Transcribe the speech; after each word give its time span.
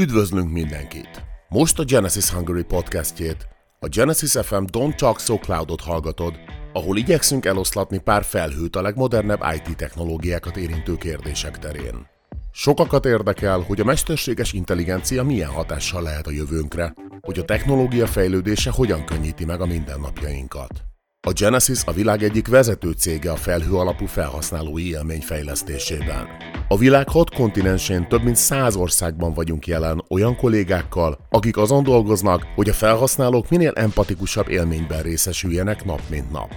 Üdvözlünk 0.00 0.52
mindenkit! 0.52 1.24
Most 1.48 1.78
a 1.78 1.84
Genesis 1.84 2.30
Hungary 2.30 2.62
podcastjét, 2.62 3.48
a 3.80 3.88
Genesis 3.88 4.30
FM 4.30 4.64
Don't 4.72 4.94
Talk 4.94 5.20
So 5.20 5.38
Cloudot 5.38 5.80
hallgatod, 5.80 6.34
ahol 6.72 6.96
igyekszünk 6.96 7.44
eloszlatni 7.44 7.98
pár 7.98 8.24
felhőt 8.24 8.76
a 8.76 8.82
legmodernebb 8.82 9.40
IT 9.54 9.76
technológiákat 9.76 10.56
érintő 10.56 10.96
kérdések 10.96 11.58
terén. 11.58 12.06
Sokakat 12.52 13.04
érdekel, 13.04 13.60
hogy 13.60 13.80
a 13.80 13.84
mesterséges 13.84 14.52
intelligencia 14.52 15.22
milyen 15.22 15.50
hatással 15.50 16.02
lehet 16.02 16.26
a 16.26 16.30
jövőnkre, 16.30 16.94
hogy 17.20 17.38
a 17.38 17.44
technológia 17.44 18.06
fejlődése 18.06 18.70
hogyan 18.70 19.04
könnyíti 19.04 19.44
meg 19.44 19.60
a 19.60 19.66
mindennapjainkat. 19.66 20.93
A 21.26 21.32
Genesis 21.32 21.82
a 21.84 21.92
világ 21.92 22.22
egyik 22.22 22.48
vezető 22.48 22.90
cége 22.90 23.30
a 23.30 23.36
felhő 23.36 23.72
alapú 23.72 24.06
felhasználói 24.06 24.88
élmény 24.88 25.20
fejlesztésében. 25.20 26.26
A 26.68 26.76
világ 26.76 27.08
hat 27.08 27.34
kontinensén 27.34 28.08
több 28.08 28.22
mint 28.22 28.36
száz 28.36 28.76
országban 28.76 29.32
vagyunk 29.32 29.66
jelen 29.66 30.04
olyan 30.08 30.36
kollégákkal, 30.36 31.18
akik 31.30 31.56
azon 31.56 31.82
dolgoznak, 31.82 32.46
hogy 32.54 32.68
a 32.68 32.72
felhasználók 32.72 33.48
minél 33.48 33.72
empatikusabb 33.74 34.48
élményben 34.48 35.02
részesüljenek 35.02 35.84
nap 35.84 36.00
mint 36.10 36.30
nap. 36.30 36.50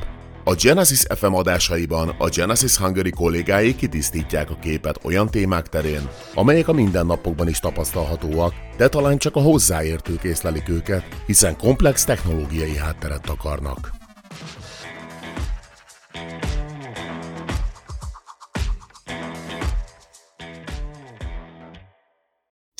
A 0.43 0.55
Genesis 0.55 1.03
FM 1.15 1.33
adásaiban 1.33 2.09
a 2.17 2.29
Genesis 2.29 2.77
Hungary 2.77 3.09
kollégái 3.09 3.75
kitisztítják 3.75 4.49
a 4.49 4.59
képet 4.61 4.99
olyan 5.03 5.29
témák 5.29 5.67
terén, 5.67 6.09
amelyek 6.33 6.67
a 6.67 6.73
mindennapokban 6.73 7.47
is 7.47 7.59
tapasztalhatóak, 7.59 8.53
de 8.77 8.87
talán 8.87 9.17
csak 9.17 9.35
a 9.35 9.41
hozzáértők 9.41 10.23
észlelik 10.23 10.69
őket, 10.69 11.03
hiszen 11.25 11.57
komplex 11.57 12.03
technológiai 12.03 12.77
hátteret 12.77 13.29
akarnak. 13.29 14.05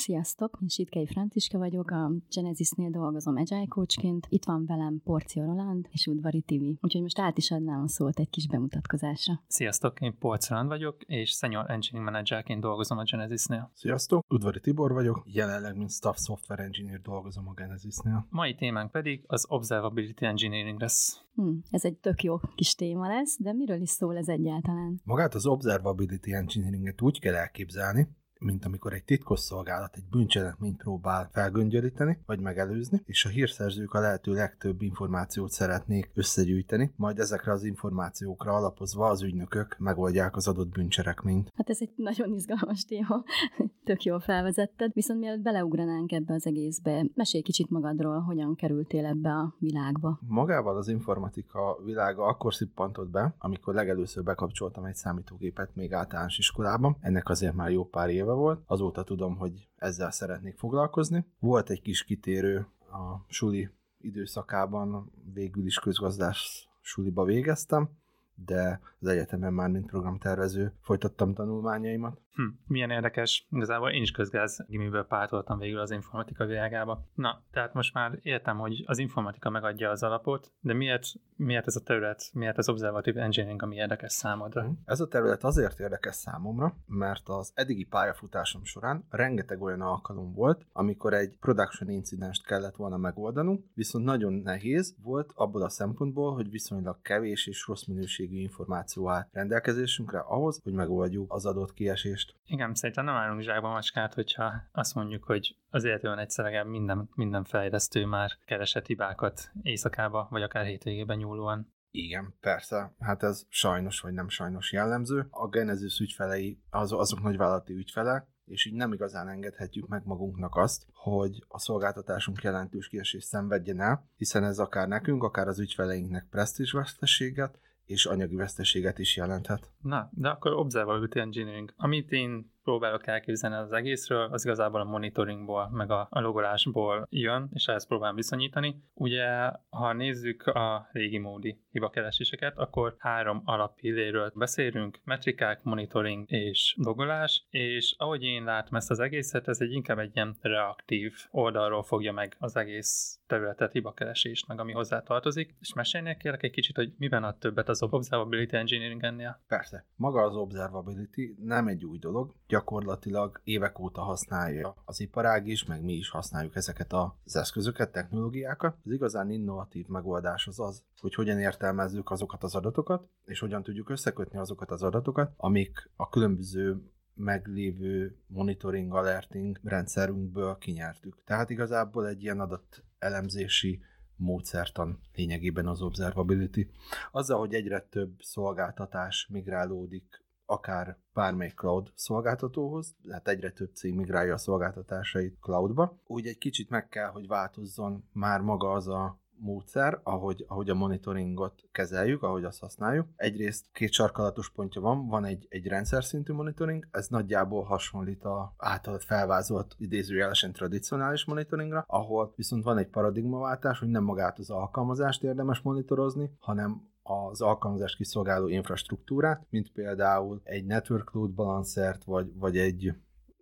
Sziasztok, 0.08 0.58
én 0.62 0.68
Sitkei 0.68 1.06
Franciska 1.06 1.58
vagyok, 1.58 1.90
a 1.90 2.12
Genesisnél 2.30 2.90
dolgozom 2.90 3.36
Agile 3.36 3.66
Coachként. 3.66 4.26
Itt 4.28 4.44
van 4.44 4.66
velem 4.66 5.00
Porcia 5.04 5.44
Roland 5.44 5.88
és 5.90 6.06
Udvari 6.06 6.40
Tivi. 6.40 6.78
Úgyhogy 6.80 7.02
most 7.02 7.18
át 7.18 7.38
is 7.38 7.50
adnám 7.50 7.82
a 7.82 7.88
szót 7.88 8.18
egy 8.18 8.30
kis 8.30 8.46
bemutatkozásra. 8.46 9.42
Sziasztok, 9.46 10.00
én 10.00 10.18
Porcia 10.18 10.48
Roland 10.48 10.68
vagyok, 10.68 11.02
és 11.02 11.30
Senior 11.30 11.70
Engineering 11.70 12.12
Managerként 12.12 12.60
dolgozom 12.60 12.98
a 12.98 13.02
Genesisnél. 13.02 13.70
Sziasztok, 13.74 14.24
Udvari 14.32 14.60
Tibor 14.60 14.92
vagyok, 14.92 15.22
jelenleg 15.26 15.76
mint 15.76 15.90
Staff 15.90 16.16
Software 16.16 16.62
Engineer 16.62 17.00
dolgozom 17.00 17.48
a 17.48 17.52
Genesisnél. 17.52 18.26
Mai 18.30 18.54
témánk 18.54 18.90
pedig 18.90 19.24
az 19.26 19.44
Observability 19.48 20.24
Engineering 20.24 20.80
lesz. 20.80 21.22
Hm, 21.34 21.50
ez 21.70 21.84
egy 21.84 21.96
tök 21.96 22.22
jó 22.22 22.40
kis 22.54 22.74
téma 22.74 23.08
lesz, 23.08 23.36
de 23.40 23.52
miről 23.52 23.80
is 23.80 23.90
szól 23.90 24.16
ez 24.16 24.28
egyáltalán? 24.28 25.00
Magát 25.04 25.34
az 25.34 25.46
Observability 25.46 26.32
Engineeringet 26.32 27.02
úgy 27.02 27.20
kell 27.20 27.34
elképzelni, 27.34 28.08
mint 28.38 28.64
amikor 28.64 28.92
egy 28.92 29.04
titkos 29.04 29.40
szolgálat 29.40 29.96
egy 29.96 30.04
bűncselekményt 30.10 30.76
próbál 30.76 31.28
felgöngyölíteni, 31.32 32.18
vagy 32.26 32.40
megelőzni, 32.40 33.02
és 33.04 33.24
a 33.24 33.28
hírszerzők 33.28 33.94
a 33.94 34.00
lehető 34.00 34.32
legtöbb 34.32 34.82
információt 34.82 35.50
szeretnék 35.50 36.10
összegyűjteni, 36.14 36.92
majd 36.96 37.18
ezekre 37.18 37.52
az 37.52 37.64
információkra 37.64 38.52
alapozva 38.52 39.06
az 39.08 39.22
ügynökök 39.22 39.76
megoldják 39.78 40.36
az 40.36 40.48
adott 40.48 40.68
bűncselekményt. 40.68 41.52
Hát 41.56 41.70
ez 41.70 41.78
egy 41.80 41.92
nagyon 41.96 42.32
izgalmas 42.32 42.84
téma, 42.84 43.22
tök 43.84 44.02
jól 44.02 44.20
felvezetted, 44.20 44.92
viszont 44.92 45.20
mielőtt 45.20 45.42
beleugranánk 45.42 46.12
ebbe 46.12 46.34
az 46.34 46.46
egészbe, 46.46 47.04
mesélj 47.14 47.42
kicsit 47.42 47.70
magadról, 47.70 48.20
hogyan 48.20 48.54
kerültél 48.54 49.06
ebbe 49.06 49.30
a 49.30 49.54
világba. 49.58 50.18
Magával 50.26 50.76
az 50.76 50.88
informatika 50.88 51.78
világa 51.84 52.24
akkor 52.24 52.54
szippantott 52.54 53.10
be, 53.10 53.34
amikor 53.38 53.74
legelőször 53.74 54.22
bekapcsoltam 54.24 54.84
egy 54.84 54.94
számítógépet 54.94 55.74
még 55.74 55.92
általános 55.92 56.38
iskolában. 56.38 56.96
Ennek 57.00 57.28
azért 57.28 57.54
már 57.54 57.70
jó 57.70 57.84
pár 57.84 58.10
éve 58.28 58.36
volt. 58.36 58.62
Azóta 58.66 59.02
tudom, 59.04 59.36
hogy 59.36 59.68
ezzel 59.76 60.10
szeretnék 60.10 60.56
foglalkozni. 60.56 61.26
Volt 61.38 61.70
egy 61.70 61.80
kis 61.80 62.04
kitérő 62.04 62.66
a 62.90 63.24
suli 63.28 63.70
időszakában, 64.00 65.12
végül 65.34 65.66
is 65.66 65.78
közgazdás 65.78 66.68
suliba 66.80 67.24
végeztem, 67.24 67.88
de 68.34 68.80
az 69.00 69.08
egyetemen 69.08 69.52
már 69.52 69.70
mint 69.70 69.86
programtervező 69.86 70.72
folytattam 70.80 71.34
tanulmányaimat. 71.34 72.20
Hm, 72.38 72.44
milyen 72.66 72.90
érdekes. 72.90 73.46
Igazából 73.50 73.90
én 73.90 74.02
is 74.02 74.10
közgáz 74.10 74.64
gimiből 74.68 75.06
pártoltam 75.06 75.58
végül 75.58 75.78
az 75.78 75.90
informatika 75.90 76.44
világába. 76.44 77.04
Na, 77.14 77.42
tehát 77.50 77.74
most 77.74 77.94
már 77.94 78.18
értem, 78.22 78.58
hogy 78.58 78.82
az 78.86 78.98
informatika 78.98 79.50
megadja 79.50 79.90
az 79.90 80.02
alapot, 80.02 80.52
de 80.60 80.72
miért, 80.72 81.06
miért 81.36 81.66
ez 81.66 81.76
a 81.76 81.80
terület, 81.80 82.30
miért 82.32 82.58
az 82.58 82.68
observative 82.68 83.22
engineering, 83.22 83.62
ami 83.62 83.76
érdekes 83.76 84.12
számodra? 84.12 84.62
Hm. 84.62 84.70
Ez 84.84 85.00
a 85.00 85.08
terület 85.08 85.44
azért 85.44 85.80
érdekes 85.80 86.14
számomra, 86.14 86.76
mert 86.86 87.28
az 87.28 87.52
eddigi 87.54 87.84
pályafutásom 87.84 88.64
során 88.64 89.04
rengeteg 89.10 89.62
olyan 89.62 89.80
alkalom 89.80 90.32
volt, 90.32 90.66
amikor 90.72 91.14
egy 91.14 91.36
production 91.40 91.90
incidenst 91.90 92.46
kellett 92.46 92.76
volna 92.76 92.96
megoldanunk, 92.96 93.64
viszont 93.74 94.04
nagyon 94.04 94.32
nehéz 94.32 94.94
volt 95.02 95.32
abból 95.34 95.62
a 95.62 95.68
szempontból, 95.68 96.34
hogy 96.34 96.50
viszonylag 96.50 97.02
kevés 97.02 97.46
és 97.46 97.66
rossz 97.66 97.84
minőségű 97.84 98.36
információ 98.36 99.08
áll 99.08 99.28
rendelkezésünkre 99.32 100.18
ahhoz, 100.18 100.60
hogy 100.62 100.72
megoldjuk 100.72 101.32
az 101.32 101.46
adott 101.46 101.74
kiesést 101.74 102.26
most. 102.28 102.50
Igen, 102.50 102.74
szerintem 102.74 103.04
nem 103.04 103.14
állunk 103.14 103.40
zsákba 103.40 103.68
macskát, 103.68 104.14
hogyha 104.14 104.52
azt 104.72 104.94
mondjuk, 104.94 105.24
hogy 105.24 105.56
az 105.70 105.84
életően 105.84 106.18
egyszer 106.18 106.64
minden, 106.64 107.08
minden 107.14 107.44
fejlesztő 107.44 108.04
már 108.04 108.30
keresett 108.44 108.86
hibákat 108.86 109.50
éjszakába, 109.62 110.26
vagy 110.30 110.42
akár 110.42 110.64
hétvégében 110.64 111.16
nyúlóan. 111.16 111.72
Igen, 111.90 112.34
persze. 112.40 112.94
Hát 112.98 113.22
ez 113.22 113.46
sajnos 113.48 114.00
vagy 114.00 114.12
nem 114.12 114.28
sajnos 114.28 114.72
jellemző. 114.72 115.26
A 115.30 115.48
Genesis 115.48 115.98
ügyfelei 115.98 116.60
az, 116.70 116.92
azok 116.92 117.22
nagyvállalati 117.22 117.72
ügyfelek, 117.72 118.26
és 118.44 118.66
így 118.66 118.74
nem 118.74 118.92
igazán 118.92 119.28
engedhetjük 119.28 119.88
meg 119.88 120.02
magunknak 120.04 120.56
azt, 120.56 120.86
hogy 120.92 121.44
a 121.48 121.58
szolgáltatásunk 121.58 122.42
jelentős 122.42 122.88
kiesést 122.88 123.26
szenvedjen 123.26 123.80
el, 123.80 124.08
hiszen 124.16 124.44
ez 124.44 124.58
akár 124.58 124.88
nekünk, 124.88 125.22
akár 125.22 125.48
az 125.48 125.60
ügyfeleinknek 125.60 126.26
presztízsveszteséget 126.30 127.58
és 127.88 128.06
anyagi 128.06 128.36
veszteséget 128.36 128.98
is 128.98 129.16
jelenthet. 129.16 129.70
Na, 129.82 130.10
de 130.12 130.28
akkor 130.28 130.52
Observability 130.52 131.18
Engineering. 131.18 131.72
Amit 131.76 132.10
én 132.10 132.52
próbálok 132.68 133.06
elképzelni 133.06 133.56
az 133.56 133.72
egészről, 133.72 134.28
az 134.32 134.44
igazából 134.44 134.80
a 134.80 134.84
monitoringból, 134.84 135.68
meg 135.72 135.90
a, 135.90 136.06
a 136.10 136.20
logolásból 136.20 137.06
jön, 137.10 137.48
és 137.52 137.66
ehhez 137.66 137.86
próbálom 137.86 138.16
viszonyítani. 138.16 138.82
Ugye, 138.94 139.26
ha 139.68 139.92
nézzük 139.92 140.46
a 140.46 140.88
régi 140.92 141.18
módi 141.18 141.60
hibakereséseket, 141.70 142.58
akkor 142.58 142.94
három 142.98 143.42
alappilléről 143.44 144.32
beszélünk, 144.34 144.98
metrikák, 145.04 145.62
monitoring 145.62 146.30
és 146.30 146.74
logolás, 146.78 147.46
és 147.50 147.94
ahogy 147.98 148.22
én 148.22 148.44
látom 148.44 148.76
ezt 148.76 148.90
az 148.90 148.98
egészet, 148.98 149.48
ez 149.48 149.60
egy 149.60 149.72
inkább 149.72 149.98
egy 149.98 150.10
ilyen 150.14 150.36
reaktív 150.40 151.12
oldalról 151.30 151.82
fogja 151.82 152.12
meg 152.12 152.36
az 152.38 152.56
egész 152.56 153.20
területet, 153.26 153.72
hibakeresést, 153.72 154.48
meg 154.48 154.60
ami 154.60 154.72
hozzá 154.72 155.02
tartozik. 155.02 155.54
És 155.60 155.72
mesélnék 155.74 156.16
kérlek 156.16 156.42
egy 156.42 156.50
kicsit, 156.50 156.76
hogy 156.76 156.92
miben 156.98 157.24
ad 157.24 157.38
többet 157.38 157.68
az 157.68 157.82
Observability 157.82 158.56
Engineering 158.56 159.04
ennél? 159.04 159.40
Persze. 159.46 159.86
Maga 159.96 160.22
az 160.22 160.36
Observability 160.36 161.34
nem 161.38 161.66
egy 161.66 161.84
új 161.84 161.98
dolog, 161.98 162.34
gyakorlatilag 162.58 163.40
évek 163.44 163.78
óta 163.78 164.00
használja 164.00 164.74
az 164.84 165.00
iparág 165.00 165.46
is, 165.46 165.64
meg 165.64 165.82
mi 165.82 165.92
is 165.92 166.08
használjuk 166.08 166.56
ezeket 166.56 166.92
az 166.92 167.36
eszközöket, 167.36 167.92
technológiákat. 167.92 168.76
Az 168.84 168.92
igazán 168.92 169.30
innovatív 169.30 169.86
megoldás 169.86 170.46
az 170.46 170.60
az, 170.60 170.82
hogy 171.00 171.14
hogyan 171.14 171.38
értelmezzük 171.38 172.10
azokat 172.10 172.42
az 172.42 172.54
adatokat, 172.54 173.08
és 173.24 173.38
hogyan 173.38 173.62
tudjuk 173.62 173.90
összekötni 173.90 174.38
azokat 174.38 174.70
az 174.70 174.82
adatokat, 174.82 175.32
amik 175.36 175.90
a 175.96 176.08
különböző 176.08 176.82
meglévő 177.14 178.16
monitoring 178.26 178.94
alerting 178.94 179.60
rendszerünkből 179.62 180.58
kinyertük. 180.58 181.22
Tehát 181.24 181.50
igazából 181.50 182.08
egy 182.08 182.22
ilyen 182.22 182.40
adat 182.40 182.84
elemzési 182.98 183.80
módszertan 184.16 185.00
lényegében 185.14 185.66
az 185.66 185.82
observability. 185.82 186.70
Azzal, 187.12 187.38
hogy 187.38 187.54
egyre 187.54 187.80
több 187.80 188.12
szolgáltatás 188.20 189.28
migrálódik 189.30 190.26
akár 190.50 190.96
bármely 191.12 191.50
cloud 191.50 191.92
szolgáltatóhoz, 191.94 192.94
tehát 193.06 193.28
egyre 193.28 193.50
több 193.50 193.74
cég 193.74 193.94
migrálja 193.94 194.34
a 194.34 194.38
szolgáltatásait 194.38 195.38
cloudba. 195.40 196.00
Úgy 196.06 196.26
egy 196.26 196.38
kicsit 196.38 196.70
meg 196.70 196.88
kell, 196.88 197.08
hogy 197.08 197.26
változzon 197.26 198.08
már 198.12 198.40
maga 198.40 198.72
az 198.72 198.88
a 198.88 199.20
módszer, 199.40 200.00
ahogy, 200.02 200.44
ahogy 200.48 200.70
a 200.70 200.74
monitoringot 200.74 201.62
kezeljük, 201.72 202.22
ahogy 202.22 202.44
azt 202.44 202.60
használjuk. 202.60 203.06
Egyrészt 203.16 203.66
két 203.72 203.92
sarkalatos 203.92 204.50
pontja 204.50 204.80
van, 204.80 205.06
van 205.06 205.24
egy, 205.24 205.46
egy 205.48 205.66
rendszer 205.66 206.04
szintű 206.04 206.32
monitoring, 206.32 206.88
ez 206.90 207.08
nagyjából 207.08 207.62
hasonlít 207.62 208.24
a 208.24 208.54
általad 208.56 209.02
felvázolt 209.02 209.74
idézőjelesen 209.78 210.52
tradicionális 210.52 211.24
monitoringra, 211.24 211.84
ahol 211.86 212.32
viszont 212.36 212.64
van 212.64 212.78
egy 212.78 212.88
paradigmaváltás, 212.88 213.78
hogy 213.78 213.88
nem 213.88 214.04
magát 214.04 214.38
az 214.38 214.50
alkalmazást 214.50 215.22
érdemes 215.22 215.60
monitorozni, 215.60 216.30
hanem 216.38 216.96
az 217.08 217.40
alkalmazást 217.40 217.96
kiszolgáló 217.96 218.48
infrastruktúrát, 218.48 219.46
mint 219.50 219.72
például 219.72 220.40
egy 220.44 220.64
network 220.64 221.12
load 221.12 221.30
balancert, 221.30 222.04
vagy, 222.04 222.34
vagy 222.34 222.56
egy, 222.56 222.92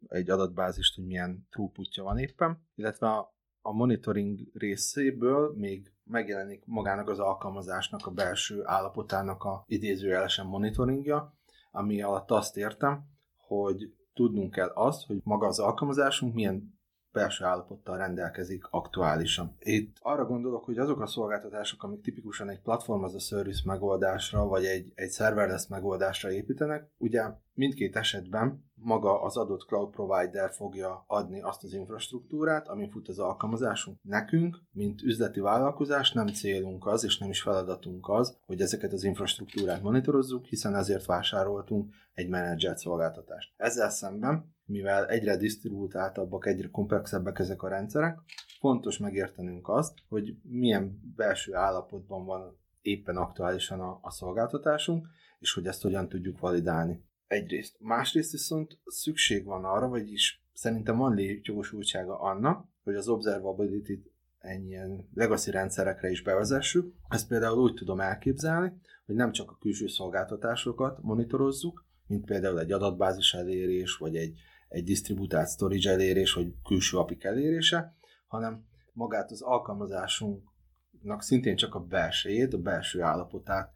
egy 0.08 0.30
adatbázist, 0.30 0.94
hogy 0.94 1.06
milyen 1.06 1.46
throughputja 1.50 2.02
van 2.02 2.18
éppen, 2.18 2.66
illetve 2.74 3.08
a, 3.08 3.34
a 3.60 3.72
monitoring 3.72 4.40
részéből 4.52 5.54
még 5.56 5.92
megjelenik 6.04 6.62
magának 6.66 7.08
az 7.08 7.18
alkalmazásnak 7.18 8.06
a 8.06 8.10
belső 8.10 8.60
állapotának 8.64 9.44
a 9.44 9.64
idézőjelesen 9.66 10.46
monitoringja, 10.46 11.34
ami 11.70 12.02
alatt 12.02 12.30
azt 12.30 12.56
értem, 12.56 13.04
hogy 13.36 13.94
tudnunk 14.14 14.50
kell 14.50 14.68
azt, 14.68 15.06
hogy 15.06 15.20
maga 15.24 15.46
az 15.46 15.58
alkalmazásunk 15.58 16.34
milyen 16.34 16.75
belső 17.16 17.44
állapottal 17.44 17.96
rendelkezik 17.96 18.64
aktuálisan. 18.70 19.56
Itt 19.58 19.96
arra 20.00 20.24
gondolok, 20.24 20.64
hogy 20.64 20.78
azok 20.78 21.00
a 21.00 21.06
szolgáltatások, 21.06 21.82
amik 21.82 22.00
tipikusan 22.00 22.48
egy 22.48 22.60
platform 22.60 23.02
az 23.02 23.14
a 23.14 23.18
service 23.18 23.62
megoldásra, 23.64 24.46
vagy 24.46 24.64
egy, 24.64 24.92
egy 24.94 25.10
serverless 25.10 25.66
megoldásra 25.68 26.30
építenek, 26.30 26.88
ugye 26.98 27.22
mindkét 27.54 27.96
esetben 27.96 28.64
maga 28.86 29.22
az 29.22 29.36
adott 29.36 29.66
cloud 29.66 29.90
provider 29.90 30.50
fogja 30.50 31.04
adni 31.06 31.40
azt 31.40 31.64
az 31.64 31.72
infrastruktúrát, 31.72 32.68
ami 32.68 32.90
fut 32.90 33.08
az 33.08 33.18
alkalmazásunk. 33.18 33.98
Nekünk, 34.02 34.58
mint 34.72 35.02
üzleti 35.02 35.40
vállalkozás 35.40 36.12
nem 36.12 36.26
célunk 36.26 36.86
az, 36.86 37.04
és 37.04 37.18
nem 37.18 37.30
is 37.30 37.42
feladatunk 37.42 38.08
az, 38.08 38.38
hogy 38.46 38.60
ezeket 38.60 38.92
az 38.92 39.04
infrastruktúrát 39.04 39.82
monitorozzuk, 39.82 40.44
hiszen 40.44 40.74
ezért 40.74 41.04
vásároltunk 41.04 41.94
egy 42.14 42.28
menedzselt 42.28 42.78
szolgáltatást. 42.78 43.52
Ezzel 43.56 43.90
szemben, 43.90 44.54
mivel 44.64 45.06
egyre 45.06 45.36
disztribútáltabbak, 45.36 46.46
egyre 46.46 46.68
komplexebbek 46.68 47.38
ezek 47.38 47.62
a 47.62 47.68
rendszerek, 47.68 48.18
fontos 48.58 48.98
megértenünk 48.98 49.68
azt, 49.68 49.94
hogy 50.08 50.36
milyen 50.42 51.12
belső 51.16 51.54
állapotban 51.54 52.24
van 52.24 52.58
éppen 52.80 53.16
aktuálisan 53.16 53.80
a, 53.80 53.98
a 54.02 54.10
szolgáltatásunk, 54.10 55.06
és 55.38 55.52
hogy 55.52 55.66
ezt 55.66 55.82
hogyan 55.82 56.08
tudjuk 56.08 56.38
validálni. 56.38 57.04
Egyrészt. 57.26 57.76
Másrészt 57.80 58.32
viszont 58.32 58.78
szükség 58.84 59.44
van 59.44 59.64
arra, 59.64 59.88
vagyis 59.88 60.44
szerintem 60.52 60.96
van 60.96 61.14
létjogosultsága 61.14 62.20
annak, 62.20 62.66
hogy 62.82 62.94
az 62.94 63.08
observability-t 63.08 64.10
ennyien 64.38 65.08
legacy 65.14 65.50
rendszerekre 65.50 66.10
is 66.10 66.22
bevezessük. 66.22 66.94
Ezt 67.08 67.28
például 67.28 67.58
úgy 67.58 67.74
tudom 67.74 68.00
elképzelni, 68.00 68.72
hogy 69.06 69.14
nem 69.14 69.32
csak 69.32 69.50
a 69.50 69.58
külső 69.60 69.86
szolgáltatásokat 69.86 71.02
monitorozzuk, 71.02 71.84
mint 72.06 72.24
például 72.24 72.60
egy 72.60 72.72
adatbázis 72.72 73.34
elérés, 73.34 73.96
vagy 73.96 74.16
egy, 74.16 74.40
egy 74.68 74.84
distributált 74.84 75.48
storage 75.48 75.90
elérés, 75.90 76.32
vagy 76.32 76.54
külső 76.64 76.96
apik 76.96 77.24
elérése, 77.24 77.96
hanem 78.26 78.64
magát 78.92 79.30
az 79.30 79.42
alkalmazásunknak 79.42 81.22
szintén 81.22 81.56
csak 81.56 81.74
a 81.74 81.80
belsejét, 81.80 82.54
a 82.54 82.58
belső 82.58 83.02
állapotát, 83.02 83.72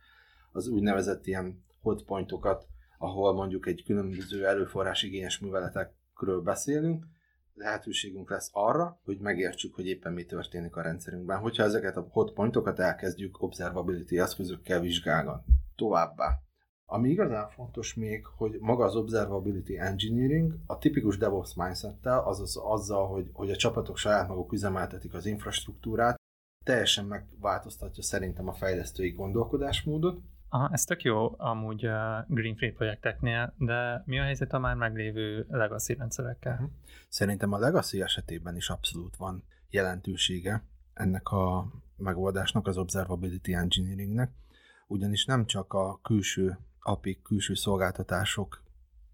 az 0.52 0.68
úgynevezett 0.68 1.26
ilyen 1.26 1.64
hotpointokat, 1.80 2.68
ahol 3.02 3.34
mondjuk 3.34 3.66
egy 3.66 3.82
különböző 3.84 4.46
erőforrás 4.46 5.02
igényes 5.02 5.38
műveletekről 5.38 6.40
beszélünk, 6.40 7.06
lehetőségünk 7.54 8.30
lesz 8.30 8.50
arra, 8.52 9.00
hogy 9.04 9.18
megértsük, 9.18 9.74
hogy 9.74 9.86
éppen 9.86 10.12
mi 10.12 10.24
történik 10.24 10.76
a 10.76 10.82
rendszerünkben, 10.82 11.38
hogyha 11.38 11.62
ezeket 11.62 11.96
a 11.96 12.06
hotpointokat 12.10 12.78
elkezdjük 12.78 13.42
observability 13.42 14.18
eszközökkel 14.18 14.80
vizsgálgatni. 14.80 15.52
Továbbá, 15.76 16.40
ami 16.84 17.08
igazán 17.08 17.48
fontos 17.48 17.94
még, 17.94 18.26
hogy 18.26 18.56
maga 18.60 18.84
az 18.84 18.96
Observability 18.96 19.78
Engineering 19.78 20.54
a 20.66 20.78
tipikus 20.78 21.16
DevOps 21.16 21.54
mindsettel, 21.54 22.18
azaz 22.18 22.56
azzal, 22.56 23.06
hogy, 23.06 23.30
hogy 23.32 23.50
a 23.50 23.56
csapatok 23.56 23.96
saját 23.96 24.28
maguk 24.28 24.52
üzemeltetik 24.52 25.14
az 25.14 25.26
infrastruktúrát, 25.26 26.16
teljesen 26.64 27.04
megváltoztatja 27.04 28.02
szerintem 28.02 28.48
a 28.48 28.52
fejlesztői 28.52 29.10
gondolkodásmódot. 29.10 30.20
Aha, 30.52 30.68
ez 30.72 30.84
tök 30.84 31.02
jó 31.02 31.34
amúgy 31.38 31.84
a 31.84 32.24
Greenfield 32.28 32.74
projekteknél, 32.74 33.54
de 33.58 34.02
mi 34.06 34.18
a 34.18 34.22
helyzet 34.22 34.52
a 34.52 34.58
már 34.58 34.74
meglévő 34.74 35.46
legacy 35.48 35.94
rendszerekkel? 35.94 36.52
Uh-huh. 36.52 36.70
Szerintem 37.08 37.52
a 37.52 37.58
legacy 37.58 38.00
esetében 38.02 38.56
is 38.56 38.68
abszolút 38.68 39.16
van 39.16 39.44
jelentősége 39.68 40.64
ennek 40.94 41.28
a 41.28 41.72
megoldásnak, 41.96 42.66
az 42.66 42.76
Observability 42.76 43.54
Engineeringnek, 43.54 44.30
ugyanis 44.86 45.24
nem 45.24 45.46
csak 45.46 45.72
a 45.72 46.00
külső 46.02 46.58
API 46.80 47.20
külső 47.22 47.54
szolgáltatások 47.54 48.62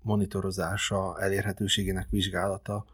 monitorozása, 0.03 1.21
elérhetőségének 1.21 2.09
vizsgálata 2.11 2.85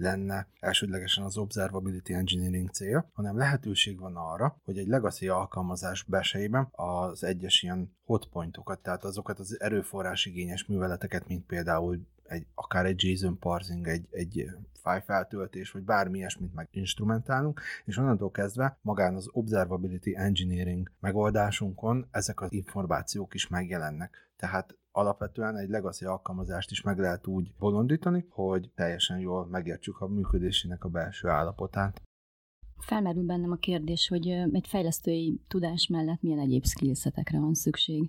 lenne 0.00 0.48
elsődlegesen 0.60 1.24
az 1.24 1.36
Observability 1.36 2.12
Engineering 2.12 2.70
célja, 2.70 3.10
hanem 3.12 3.36
lehetőség 3.36 3.98
van 3.98 4.16
arra, 4.16 4.60
hogy 4.64 4.78
egy 4.78 4.86
legacy 4.86 5.28
alkalmazás 5.28 6.02
besejében 6.02 6.68
az 6.70 7.24
egyes 7.24 7.62
ilyen 7.62 7.96
hotpointokat, 8.04 8.78
tehát 8.78 9.04
azokat 9.04 9.38
az 9.38 9.60
erőforrás 9.60 10.26
igényes 10.26 10.66
műveleteket, 10.66 11.28
mint 11.28 11.46
például 11.46 12.06
egy, 12.22 12.46
akár 12.54 12.86
egy 12.86 13.04
JSON 13.04 13.38
parsing, 13.38 13.86
egy, 13.88 14.06
egy 14.10 14.50
file 14.82 15.00
feltöltés, 15.00 15.70
vagy 15.70 15.82
bármi 15.82 16.18
ilyesmit 16.18 16.54
meg 16.54 16.68
instrumentálunk, 16.70 17.60
és 17.84 17.96
onnantól 17.96 18.30
kezdve 18.30 18.78
magán 18.82 19.14
az 19.14 19.28
Observability 19.32 20.16
Engineering 20.16 20.90
megoldásunkon 21.00 22.08
ezek 22.10 22.40
az 22.40 22.52
információk 22.52 23.34
is 23.34 23.48
megjelennek. 23.48 24.30
Tehát 24.36 24.78
alapvetően 24.92 25.56
egy 25.56 25.68
legacy 25.68 26.04
alkalmazást 26.04 26.70
is 26.70 26.82
meg 26.82 26.98
lehet 26.98 27.26
úgy 27.26 27.52
bolondítani, 27.58 28.26
hogy 28.28 28.70
teljesen 28.74 29.18
jól 29.18 29.46
megértsük 29.46 30.00
a 30.00 30.06
működésének 30.06 30.84
a 30.84 30.88
belső 30.88 31.28
állapotát. 31.28 32.02
Felmerül 32.78 33.26
bennem 33.26 33.50
a 33.50 33.56
kérdés, 33.56 34.08
hogy 34.08 34.28
egy 34.28 34.66
fejlesztői 34.68 35.40
tudás 35.48 35.86
mellett 35.86 36.20
milyen 36.20 36.38
egyéb 36.38 36.64
skillsetekre 36.64 37.38
van 37.38 37.54
szükség. 37.54 38.06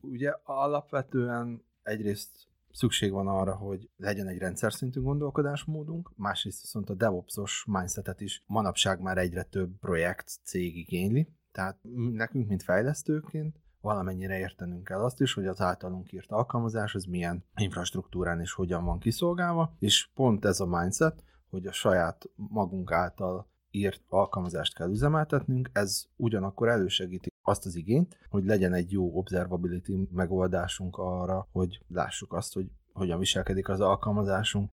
Ugye 0.00 0.34
alapvetően 0.42 1.64
egyrészt 1.82 2.48
szükség 2.72 3.12
van 3.12 3.28
arra, 3.28 3.56
hogy 3.56 3.90
legyen 3.96 4.26
egy 4.26 4.38
rendszer 4.38 4.72
szintű 4.72 5.00
gondolkodásmódunk, 5.00 6.10
másrészt 6.16 6.60
viszont 6.60 6.90
a 6.90 6.94
DevOps-os 6.94 7.64
mindsetet 7.68 8.20
is 8.20 8.42
manapság 8.46 9.00
már 9.00 9.18
egyre 9.18 9.42
több 9.42 9.78
projekt, 9.78 10.28
cég 10.44 10.76
igényli, 10.76 11.28
tehát 11.52 11.78
nekünk, 12.12 12.48
mint 12.48 12.62
fejlesztőként 12.62 13.60
valamennyire 13.80 14.38
értenünk 14.38 14.84
kell 14.84 15.00
azt 15.00 15.20
is, 15.20 15.34
hogy 15.34 15.46
az 15.46 15.60
általunk 15.60 16.12
írt 16.12 16.30
alkalmazás 16.30 16.94
az 16.94 17.04
milyen 17.04 17.44
infrastruktúrán 17.56 18.40
és 18.40 18.52
hogyan 18.52 18.84
van 18.84 18.98
kiszolgálva, 18.98 19.74
és 19.78 20.08
pont 20.14 20.44
ez 20.44 20.60
a 20.60 20.66
mindset, 20.66 21.24
hogy 21.50 21.66
a 21.66 21.72
saját 21.72 22.30
magunk 22.36 22.92
által 22.92 23.48
írt 23.70 24.02
alkalmazást 24.08 24.74
kell 24.74 24.90
üzemeltetnünk, 24.90 25.70
ez 25.72 26.04
ugyanakkor 26.16 26.68
elősegíti 26.68 27.32
azt 27.42 27.66
az 27.66 27.76
igényt, 27.76 28.18
hogy 28.28 28.44
legyen 28.44 28.72
egy 28.72 28.92
jó 28.92 29.16
observability 29.18 30.08
megoldásunk 30.12 30.96
arra, 30.98 31.48
hogy 31.52 31.84
lássuk 31.88 32.32
azt, 32.32 32.54
hogy 32.54 32.70
hogyan 32.92 33.18
viselkedik 33.18 33.68
az 33.68 33.80
alkalmazásunk. 33.80 34.70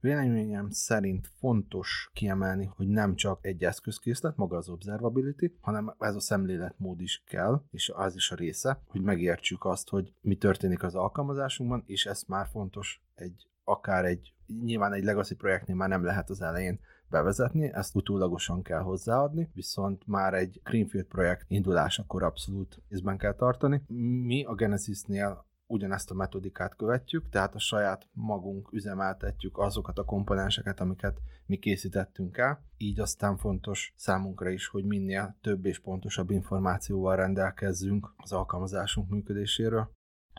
Véleményem 0.00 0.70
szerint 0.70 1.30
fontos 1.38 2.10
kiemelni, 2.12 2.70
hogy 2.76 2.88
nem 2.88 3.14
csak 3.14 3.38
egy 3.46 3.64
eszközkészlet, 3.64 4.36
maga 4.36 4.56
az 4.56 4.68
observability, 4.68 5.56
hanem 5.60 5.94
ez 5.98 6.14
a 6.14 6.20
szemléletmód 6.20 7.00
is 7.00 7.22
kell, 7.26 7.62
és 7.70 7.92
az 7.94 8.14
is 8.14 8.30
a 8.30 8.34
része, 8.34 8.80
hogy 8.86 9.00
megértsük 9.00 9.64
azt, 9.64 9.88
hogy 9.88 10.12
mi 10.20 10.36
történik 10.36 10.82
az 10.82 10.94
alkalmazásunkban, 10.94 11.82
és 11.86 12.06
ezt 12.06 12.28
már 12.28 12.46
fontos 12.46 13.02
egy 13.14 13.46
akár 13.64 14.04
egy, 14.04 14.32
nyilván 14.62 14.92
egy 14.92 15.04
legacy 15.04 15.34
projektnél 15.34 15.76
már 15.76 15.88
nem 15.88 16.04
lehet 16.04 16.30
az 16.30 16.40
elején 16.40 16.80
bevezetni, 17.08 17.72
ezt 17.72 17.94
utólagosan 17.94 18.62
kell 18.62 18.80
hozzáadni, 18.80 19.50
viszont 19.54 20.06
már 20.06 20.34
egy 20.34 20.60
Greenfield 20.64 21.06
projekt 21.06 21.44
indulásakor 21.48 22.22
abszolút 22.22 22.82
észben 22.88 23.18
kell 23.18 23.34
tartani. 23.34 23.82
Mi 24.26 24.44
a 24.44 24.54
Genesisnél 24.54 25.44
ugyanezt 25.66 26.10
a 26.10 26.14
metodikát 26.14 26.76
követjük, 26.76 27.28
tehát 27.28 27.54
a 27.54 27.58
saját 27.58 28.08
magunk 28.12 28.72
üzemeltetjük 28.72 29.58
azokat 29.58 29.98
a 29.98 30.04
komponenseket, 30.04 30.80
amiket 30.80 31.20
mi 31.46 31.56
készítettünk 31.56 32.36
el. 32.36 32.64
Így 32.76 33.00
aztán 33.00 33.36
fontos 33.36 33.92
számunkra 33.96 34.50
is, 34.50 34.66
hogy 34.66 34.84
minél 34.84 35.36
több 35.40 35.64
és 35.64 35.78
pontosabb 35.78 36.30
információval 36.30 37.16
rendelkezzünk 37.16 38.14
az 38.16 38.32
alkalmazásunk 38.32 39.08
működéséről. 39.08 39.90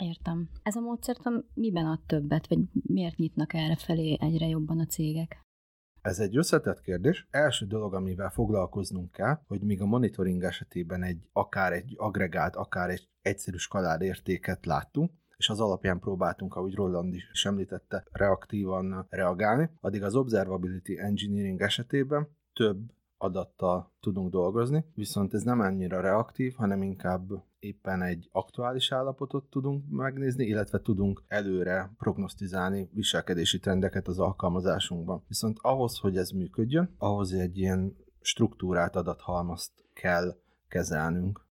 Értem. 0.01 0.49
Ez 0.63 0.75
a 0.75 0.81
módszertan 0.81 1.49
miben 1.53 1.85
ad 1.85 2.01
többet, 2.05 2.47
vagy 2.47 2.59
miért 2.71 3.17
nyitnak 3.17 3.53
erre 3.53 3.75
felé 3.75 4.17
egyre 4.19 4.47
jobban 4.47 4.79
a 4.79 4.85
cégek? 4.85 5.45
Ez 6.07 6.19
egy 6.19 6.37
összetett 6.37 6.81
kérdés. 6.81 7.27
Első 7.31 7.65
dolog, 7.65 7.93
amivel 7.93 8.29
foglalkoznunk 8.29 9.11
kell, 9.11 9.39
hogy 9.47 9.61
míg 9.61 9.81
a 9.81 9.85
monitoring 9.85 10.43
esetében 10.43 11.03
egy 11.03 11.29
akár 11.33 11.73
egy 11.73 11.93
agregált, 11.97 12.55
akár 12.55 12.89
egy 12.89 13.09
egyszerű 13.21 13.57
skalár 13.57 14.01
értéket 14.01 14.65
láttunk, 14.65 15.11
és 15.37 15.49
az 15.49 15.59
alapján 15.59 15.99
próbáltunk, 15.99 16.55
ahogy 16.55 16.75
Roland 16.75 17.13
is 17.13 17.45
említette, 17.45 18.05
reaktívan 18.11 19.05
reagálni, 19.09 19.69
addig 19.81 20.03
az 20.03 20.15
Observability 20.15 20.99
Engineering 20.99 21.61
esetében 21.61 22.27
több 22.53 22.79
adattal 23.17 23.91
tudunk 23.99 24.31
dolgozni, 24.31 24.85
viszont 24.93 25.33
ez 25.33 25.41
nem 25.41 25.59
annyira 25.59 26.01
reaktív, 26.01 26.53
hanem 26.53 26.81
inkább 26.81 27.29
éppen 27.59 28.01
egy 28.01 28.29
aktuális 28.31 28.91
állapotot 28.91 29.49
tudunk 29.49 29.89
megnézni, 29.89 30.45
illetve 30.45 30.81
tudunk 30.81 31.23
előre 31.27 31.93
prognosztizálni 31.97 32.89
viselkedési 32.93 33.59
trendeket 33.59 34.07
az 34.07 34.19
alkalmazásunkban. 34.19 35.23
Viszont 35.27 35.57
ahhoz, 35.61 35.97
hogy 35.97 36.17
ez 36.17 36.29
működjön, 36.29 36.95
ahhoz 36.97 37.33
egy 37.33 37.57
ilyen 37.57 37.95
struktúrát 38.21 38.95
adathalmazt 38.95 39.71
kell 39.93 40.35
kezelnünk. 40.67 41.46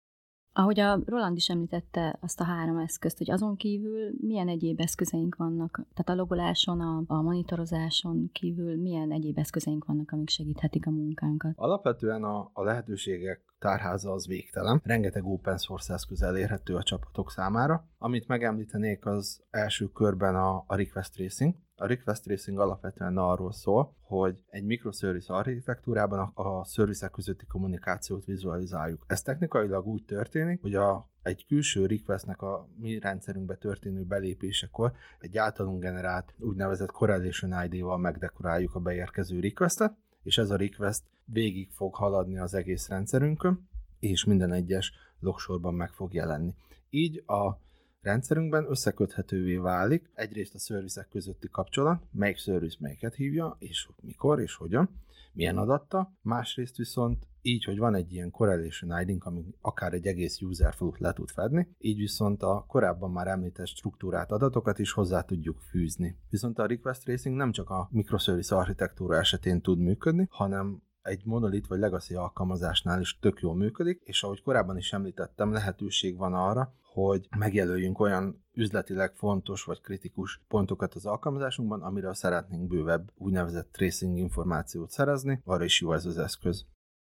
Ahogy 0.56 0.80
a 0.80 1.00
Roland 1.06 1.38
is 1.38 1.50
említette 1.50 2.18
azt 2.20 2.40
a 2.40 2.44
három 2.44 2.78
eszközt, 2.78 3.18
hogy 3.18 3.32
azon 3.32 3.56
kívül 3.56 4.12
milyen 4.22 4.48
egyéb 4.48 4.80
eszközeink 4.80 5.36
vannak, 5.36 5.72
tehát 5.94 6.10
a 6.10 6.22
logoláson, 6.22 6.82
a, 6.82 7.04
a 7.08 7.22
monitorozáson 7.22 8.30
kívül 8.32 8.82
milyen 8.82 9.12
egyéb 9.12 9.38
eszközeink 9.38 9.86
vannak, 9.86 10.12
amik 10.12 10.30
segíthetik 10.30 10.88
a 10.88 10.90
munkánkat? 10.90 11.54
Alapvetően 11.56 12.24
a, 12.24 12.50
a 12.54 12.64
lehetőségek 12.64 13.42
tárháza 13.60 14.12
az 14.12 14.28
végtelen. 14.28 14.82
Rengeteg 14.84 15.26
open 15.26 15.58
source 15.58 15.94
eszköz 15.94 16.22
elérhető 16.22 16.76
a 16.76 16.84
csapatok 16.84 17.32
számára. 17.32 17.88
Amit 17.98 18.28
megemlítenék 18.28 19.06
az 19.06 19.44
első 19.50 19.88
körben 19.88 20.36
a, 20.36 20.64
a 20.68 20.76
request 20.76 21.14
tracing. 21.14 21.56
A 21.84 21.88
request 21.88 22.24
tracing 22.24 22.60
alapvetően 22.60 23.18
arról 23.18 23.52
szól, 23.52 23.96
hogy 24.02 24.38
egy 24.50 24.63
microservice 24.63 25.34
architektúrában 25.34 26.32
a, 26.34 26.66
szervizek 26.66 27.12
közötti 27.12 27.46
kommunikációt 27.46 28.25
vizualizáljuk. 28.25 29.06
Ez 29.08 29.22
technikailag 29.22 29.88
úgy 29.88 30.06
történik, 30.06 30.62
hogy 30.62 30.75
a 30.75 31.10
egy 31.22 31.46
külső 31.46 31.86
requestnek 31.86 32.42
a 32.42 32.68
mi 32.75 33.00
rendszerünkbe 33.00 33.56
történő 33.56 34.04
belépésekor 34.04 34.92
egy 35.20 35.38
általunk 35.38 35.82
generált 35.82 36.34
úgynevezett 36.40 36.92
correlation 36.92 37.63
ID-val 37.63 37.98
megdekoráljuk 37.98 38.75
a 38.75 38.80
beérkező 38.80 39.40
requestet, 39.40 39.94
és 40.24 40.38
ez 40.38 40.50
a 40.50 40.56
request 40.56 41.04
végig 41.25 41.72
fog 41.72 41.96
haladni 41.96 42.38
az 42.38 42.54
egész 42.54 42.88
rendszerünkön, 42.88 43.70
és 44.00 44.24
minden 44.24 44.52
egyes 44.52 44.94
logsorban 45.20 45.74
meg 45.74 45.92
fog 45.92 46.13
jelenni. 46.13 46.54
Így 46.90 47.24
a 47.25 47.58
rendszerünkben 48.04 48.66
összeköthetővé 48.70 49.56
válik 49.56 50.12
egyrészt 50.14 50.56
a 50.56 50.60
szervizek 50.60 51.08
közötti 51.08 51.50
kapcsolat, 51.52 52.04
melyik 52.12 52.38
szerviz 52.38 52.76
melyiket 52.80 53.16
hívja, 53.16 53.56
és 53.60 53.88
mikor 54.02 54.40
és 54.40 54.56
hogyan, 54.56 54.90
milyen 55.34 55.58
adatta, 55.58 56.14
másrészt 56.22 56.78
viszont 56.78 57.28
így, 57.42 57.64
hogy 57.64 57.78
van 57.78 57.96
egy 57.96 58.14
ilyen 58.14 58.32
correlation 58.32 59.02
id 59.02 59.18
ami 59.20 59.46
akár 59.62 59.94
egy 59.94 60.08
egész 60.08 60.42
user 60.42 60.74
flow 60.74 60.92
le 60.98 61.14
tud 61.14 61.30
fedni, 61.30 61.68
így 61.78 61.98
viszont 61.98 62.44
a 62.44 62.66
korábban 62.68 63.12
már 63.12 63.28
említett 63.28 63.68
struktúrát 63.68 64.32
adatokat 64.32 64.80
is 64.80 64.92
hozzá 64.92 65.22
tudjuk 65.22 65.60
fűzni. 65.60 66.18
Viszont 66.30 66.60
a 66.60 66.66
request 66.66 67.04
tracing 67.04 67.36
nem 67.36 67.52
csak 67.52 67.70
a 67.70 67.88
microservice 67.92 68.56
architektúra 68.56 69.18
esetén 69.18 69.62
tud 69.62 69.80
működni, 69.80 70.28
hanem 70.30 70.82
egy 71.04 71.26
monolit 71.26 71.68
vagy 71.68 71.80
legacy 71.80 72.16
alkalmazásnál 72.16 73.02
is 73.02 73.20
tök 73.20 73.40
jól 73.40 73.56
működik, 73.56 74.02
és 74.04 74.24
ahogy 74.24 74.42
korábban 74.42 74.78
is 74.78 74.94
említettem, 74.94 75.52
lehetőség 75.52 76.18
van 76.18 76.34
arra, 76.34 76.74
hogy 76.94 77.28
megjelöljünk 77.38 78.00
olyan 78.00 78.44
üzletileg 78.54 79.16
fontos 79.16 79.64
vagy 79.64 79.82
kritikus 79.82 80.42
pontokat 80.48 80.94
az 80.94 81.06
alkalmazásunkban, 81.06 81.82
amiről 81.82 82.14
szeretnénk 82.14 82.68
bővebb 82.68 83.12
úgynevezett 83.16 83.72
tracing 83.72 84.18
információt 84.18 84.92
szerezni, 84.92 85.42
arra 85.46 85.64
is 85.64 85.82
jó 85.82 85.94
ez 85.94 86.06
az 86.06 86.18
eszköz. 86.18 86.66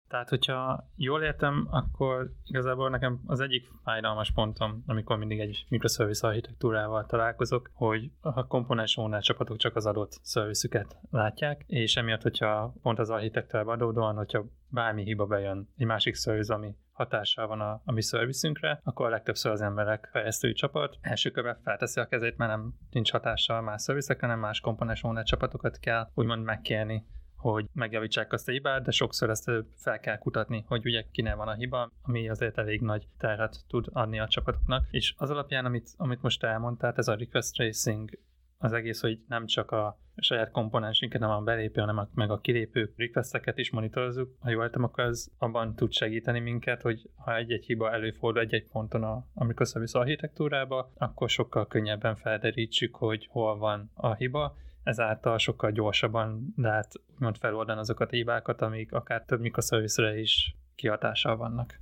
Tehát, 0.08 0.28
hogyha 0.28 0.88
jól 0.96 1.22
értem, 1.22 1.68
akkor 1.70 2.32
igazából 2.44 2.90
nekem 2.90 3.20
az 3.26 3.40
egyik 3.40 3.68
fájdalmas 3.84 4.30
pontom, 4.30 4.82
amikor 4.86 5.16
mindig 5.16 5.40
egy 5.40 5.64
microservice 5.68 6.26
architektúrával 6.26 7.06
találkozok, 7.06 7.70
hogy 7.72 8.10
a 8.20 8.46
komponens 8.46 8.96
owner 8.96 9.22
csapatok 9.22 9.56
csak 9.56 9.76
az 9.76 9.86
adott 9.86 10.18
szervizüket 10.22 10.98
látják, 11.10 11.64
és 11.66 11.96
emiatt, 11.96 12.22
hogyha 12.22 12.74
pont 12.82 12.98
az 12.98 13.10
architektúrában 13.10 13.74
adódóan, 13.74 14.16
hogyha 14.16 14.44
bármi 14.68 15.02
hiba 15.02 15.26
bejön 15.26 15.68
egy 15.76 15.86
másik 15.86 16.14
szerviz, 16.14 16.50
ami 16.50 16.76
hatással 16.92 17.46
van 17.46 17.60
a, 17.60 17.82
a 17.84 17.92
mi 17.92 18.02
szervizünkre, 18.02 18.80
akkor 18.84 19.06
a 19.06 19.10
legtöbbször 19.10 19.52
az 19.52 19.60
emberek 19.60 20.08
fejlesztői 20.12 20.52
csapat 20.52 20.98
első 21.00 21.30
körben 21.30 21.58
felteszi 21.64 22.00
a 22.00 22.06
kezét, 22.06 22.36
mert 22.36 22.50
nem 22.50 22.74
nincs 22.90 23.10
hatással 23.10 23.60
más 23.60 23.82
szervizekre, 23.82 24.26
hanem 24.26 24.40
más 24.40 24.60
komponens 24.60 25.02
owner 25.02 25.24
csapatokat 25.24 25.78
kell 25.78 26.08
úgymond 26.14 26.44
megkérni 26.44 27.06
hogy 27.38 27.66
megjavítsák 27.72 28.32
azt 28.32 28.48
a 28.48 28.52
hibát, 28.52 28.82
de 28.82 28.90
sokszor 28.90 29.30
ezt 29.30 29.50
fel 29.76 30.00
kell 30.00 30.18
kutatni, 30.18 30.64
hogy 30.66 30.86
ugye 30.86 31.04
kinél 31.12 31.36
van 31.36 31.48
a 31.48 31.54
hiba, 31.54 31.92
ami 32.02 32.28
azért 32.28 32.58
elég 32.58 32.80
nagy 32.80 33.06
terhet 33.18 33.64
tud 33.68 33.86
adni 33.92 34.18
a 34.18 34.28
csapatoknak. 34.28 34.86
És 34.90 35.14
az 35.16 35.30
alapján, 35.30 35.64
amit, 35.64 35.90
amit 35.96 36.22
most 36.22 36.44
elmondtál, 36.44 36.92
ez 36.96 37.08
a 37.08 37.14
request 37.14 37.54
tracing, 37.54 38.10
az 38.58 38.72
egész, 38.72 39.00
hogy 39.00 39.20
nem 39.28 39.46
csak 39.46 39.70
a 39.70 39.98
saját 40.16 40.50
komponensinket, 40.50 41.20
nem 41.20 41.30
a 41.30 41.40
belépő, 41.40 41.80
hanem 41.80 41.98
a, 41.98 42.08
meg 42.14 42.30
a 42.30 42.40
kilépő 42.40 42.92
requesteket 42.96 43.58
is 43.58 43.70
monitorozzuk. 43.70 44.36
Ha 44.40 44.50
jól 44.50 44.64
értem, 44.64 44.82
akkor 44.82 45.04
ez 45.04 45.28
abban 45.38 45.74
tud 45.74 45.92
segíteni 45.92 46.40
minket, 46.40 46.82
hogy 46.82 47.10
ha 47.16 47.36
egy-egy 47.36 47.64
hiba 47.64 47.92
előfordul 47.92 48.42
egy-egy 48.42 48.68
ponton 48.72 49.02
a, 49.02 49.26
a 49.34 49.44
microservice 49.44 49.98
architektúrába, 49.98 50.92
akkor 50.96 51.30
sokkal 51.30 51.66
könnyebben 51.66 52.16
felderítsük, 52.16 52.94
hogy 52.94 53.26
hol 53.30 53.58
van 53.58 53.90
a 53.94 54.14
hiba, 54.14 54.56
ezáltal 54.88 55.38
sokkal 55.38 55.70
gyorsabban 55.70 56.52
lehet 56.56 56.92
úgymond 57.14 57.36
feloldani 57.36 57.78
azokat 57.80 58.12
a 58.12 58.16
hibákat, 58.16 58.62
amik 58.62 58.92
akár 58.92 59.24
több 59.24 59.40
mikroszervizre 59.40 60.18
is 60.18 60.56
kihatással 60.74 61.36
vannak. 61.36 61.80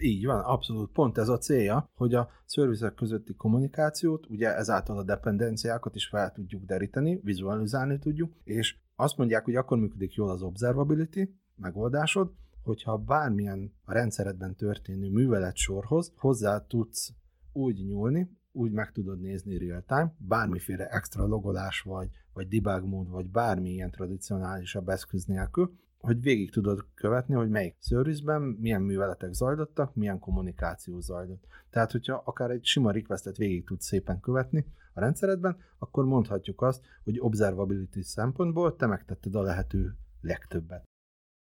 Így 0.00 0.26
van, 0.26 0.40
abszolút. 0.40 0.92
Pont 0.92 1.18
ez 1.18 1.28
a 1.28 1.38
célja, 1.38 1.90
hogy 1.94 2.14
a 2.14 2.28
szervizek 2.44 2.94
közötti 2.94 3.34
kommunikációt, 3.34 4.26
ugye 4.26 4.56
ezáltal 4.56 4.98
a 4.98 5.02
dependenciákat 5.02 5.94
is 5.94 6.06
fel 6.06 6.32
tudjuk 6.32 6.64
deríteni, 6.64 7.20
vizualizálni 7.22 7.98
tudjuk, 7.98 8.32
és 8.44 8.76
azt 8.96 9.16
mondják, 9.16 9.44
hogy 9.44 9.56
akkor 9.56 9.78
működik 9.78 10.14
jól 10.14 10.30
az 10.30 10.42
observability 10.42 11.34
megoldásod, 11.56 12.32
hogyha 12.62 12.98
bármilyen 12.98 13.72
a 13.84 13.92
rendszeredben 13.92 14.56
történő 14.56 15.10
művelet 15.10 15.56
sorhoz 15.56 16.12
hozzá 16.16 16.66
tudsz 16.66 17.14
úgy 17.52 17.84
nyúlni, 17.86 18.30
úgy 18.52 18.72
meg 18.72 18.92
tudod 18.92 19.20
nézni 19.20 19.58
real-time, 19.58 20.14
bármiféle 20.18 20.86
extra 20.88 21.26
logolás 21.26 21.80
vagy, 21.80 22.08
vagy 22.32 22.48
debug 22.48 22.88
mód, 22.88 23.10
vagy 23.10 23.30
bármilyen 23.30 23.90
tradicionálisabb 23.90 24.88
eszköz 24.88 25.24
nélkül, 25.24 25.72
hogy 25.98 26.20
végig 26.20 26.50
tudod 26.50 26.86
követni, 26.94 27.34
hogy 27.34 27.48
melyik 27.48 27.76
szervizben 27.78 28.42
milyen 28.42 28.82
műveletek 28.82 29.32
zajlottak, 29.32 29.94
milyen 29.94 30.18
kommunikáció 30.18 31.00
zajlott. 31.00 31.46
Tehát, 31.70 31.92
hogyha 31.92 32.22
akár 32.24 32.50
egy 32.50 32.64
sima 32.64 32.90
requestet 32.90 33.36
végig 33.36 33.64
tudsz 33.64 33.86
szépen 33.86 34.20
követni 34.20 34.66
a 34.94 35.00
rendszeredben, 35.00 35.56
akkor 35.78 36.04
mondhatjuk 36.04 36.62
azt, 36.62 36.84
hogy 37.04 37.20
observability 37.20 38.02
szempontból 38.02 38.76
te 38.76 38.86
megtetted 38.86 39.34
a 39.34 39.42
lehető 39.42 39.96
legtöbbet. 40.20 40.91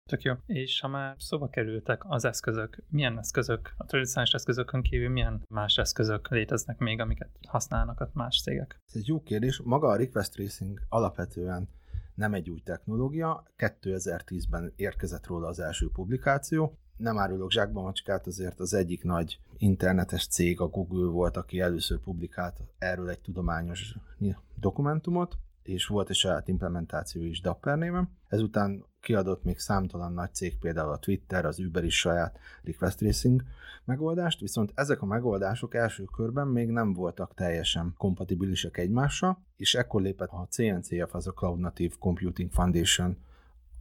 Tök 0.07 0.21
jó. 0.21 0.33
És 0.45 0.79
ha 0.79 0.87
már 0.87 1.15
szóba 1.19 1.49
kerültek 1.49 2.01
az 2.07 2.25
eszközök, 2.25 2.83
milyen 2.89 3.17
eszközök, 3.17 3.73
a 3.77 3.85
tradicionális 3.85 4.33
eszközökön 4.33 4.81
kívül 4.81 5.09
milyen 5.09 5.41
más 5.49 5.77
eszközök 5.77 6.29
léteznek 6.29 6.77
még, 6.77 6.99
amiket 6.99 7.29
használnak 7.47 7.99
a 7.99 8.09
más 8.13 8.41
cégek? 8.41 8.79
Ez 8.87 8.95
egy 8.95 9.07
jó 9.07 9.21
kérdés. 9.21 9.61
Maga 9.63 9.87
a 9.87 9.95
request 9.95 10.33
tracing 10.33 10.79
alapvetően 10.89 11.69
nem 12.15 12.33
egy 12.33 12.49
új 12.49 12.59
technológia. 12.59 13.43
2010-ben 13.57 14.73
érkezett 14.75 15.27
róla 15.27 15.47
az 15.47 15.59
első 15.59 15.89
publikáció. 15.93 16.77
Nem 16.97 17.17
árulok 17.17 17.51
zsákban 17.51 17.83
macskát, 17.83 18.27
azért 18.27 18.59
az 18.59 18.73
egyik 18.73 19.03
nagy 19.03 19.39
internetes 19.57 20.27
cég, 20.27 20.59
a 20.59 20.67
Google 20.67 21.09
volt, 21.11 21.37
aki 21.37 21.59
először 21.59 21.99
publikált 21.99 22.63
erről 22.77 23.09
egy 23.09 23.19
tudományos 23.19 23.95
dokumentumot, 24.55 25.37
és 25.63 25.85
volt 25.85 26.09
egy 26.09 26.15
saját 26.15 26.47
implementáció 26.47 27.23
is 27.23 27.41
Dapper 27.41 27.77
néven. 27.77 28.09
Ezután 28.27 28.85
kiadott 29.07 29.43
még 29.43 29.59
számtalan 29.59 30.13
nagy 30.13 30.33
cég, 30.33 30.57
például 30.57 30.91
a 30.91 30.97
Twitter, 30.97 31.45
az 31.45 31.59
Uber 31.59 31.83
is 31.83 31.99
saját 31.99 32.39
request 32.63 32.97
tracing 32.97 33.43
megoldást, 33.83 34.39
viszont 34.39 34.71
ezek 34.75 35.01
a 35.01 35.05
megoldások 35.05 35.73
első 35.73 36.03
körben 36.03 36.47
még 36.47 36.69
nem 36.69 36.93
voltak 36.93 37.33
teljesen 37.33 37.93
kompatibilisek 37.97 38.77
egymással, 38.77 39.43
és 39.57 39.75
ekkor 39.75 40.01
lépett 40.01 40.29
a 40.29 40.47
CNCF, 40.49 41.13
az 41.13 41.27
a 41.27 41.31
Cloud 41.31 41.59
Native 41.59 41.95
Computing 41.99 42.51
Foundation 42.51 43.17